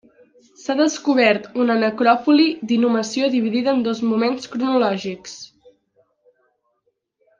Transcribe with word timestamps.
S'ha 0.59 0.75
descobert 0.77 1.43
una 1.63 1.75
necròpoli 1.83 2.47
d'inhumació 2.71 3.29
dividida 3.35 3.75
en 3.77 3.85
dos 3.89 4.01
moments 4.15 4.51
cronològics. 4.55 5.37